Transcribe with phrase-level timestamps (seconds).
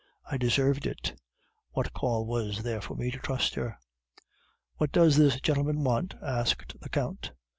[0.25, 1.13] I deserved it;
[1.73, 3.77] what call was there for me to trust her?
[4.77, 7.33] "'"What does this gentleman want?" asked the Count.